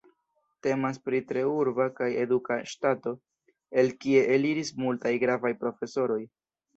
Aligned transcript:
Temas 0.67 0.95
pri 1.09 1.17
tre 1.31 1.41
urba 1.49 1.85
kaj 1.99 2.07
eduka 2.21 2.57
ŝtato, 2.71 3.13
el 3.83 3.91
kie 4.05 4.23
eliris 4.39 4.73
multaj 4.85 5.13
gravaj 5.25 5.53
profesoroj. 5.61 6.19